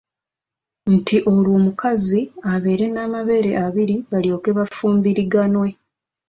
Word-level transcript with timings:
Nti 0.95 1.17
olwo 1.31 1.51
omukazi 1.59 2.21
abeere 2.53 2.85
n'amabeere 2.91 3.51
abiri 3.65 3.95
balyoke 4.11 4.49
bafumbiriganwe. 4.57 5.67